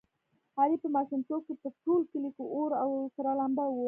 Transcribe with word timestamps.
علي 0.61 0.75
په 0.83 0.89
ماشومتوب 0.95 1.41
کې 1.47 1.55
په 1.63 1.69
ټول 1.83 2.01
کلي 2.11 2.29
کې 2.35 2.45
اور 2.55 2.71
او 2.83 2.89
سره 3.15 3.31
لمبه 3.39 3.65
و. 3.69 3.75